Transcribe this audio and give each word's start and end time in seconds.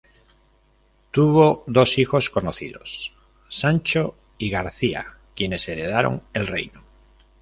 Tuvo 1.11 1.63
dos 1.67 1.99
hijos 1.99 2.31
conocidos, 2.31 3.13
Sancho 3.49 4.15
y 4.39 4.49
García 4.49 5.05
quienes 5.35 5.67
heredaron 5.69 6.23
el 6.33 6.47
reino. 6.47 6.81